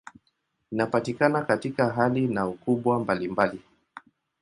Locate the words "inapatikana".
0.71-1.41